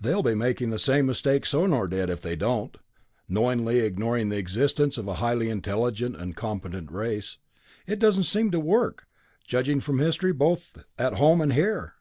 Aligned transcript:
"They'll 0.00 0.22
be 0.22 0.34
making 0.34 0.70
the 0.70 0.78
same 0.78 1.04
mistake 1.04 1.44
Sonor 1.44 1.86
did 1.88 2.08
if 2.08 2.22
they 2.22 2.34
don't 2.34 2.74
knowingly 3.28 3.80
ignoring 3.80 4.30
the 4.30 4.38
existence 4.38 4.96
of 4.96 5.06
a 5.06 5.16
highly 5.20 5.50
intelligent 5.50 6.16
and 6.16 6.34
competent 6.34 6.90
race. 6.90 7.36
It 7.86 7.98
doesn't 7.98 8.24
seem 8.24 8.50
to 8.52 8.60
work, 8.60 9.06
judging 9.46 9.80
from 9.80 9.98
history 9.98 10.32
both 10.32 10.84
at 10.96 11.16
home 11.16 11.42
and 11.42 11.52
here." 11.52 11.96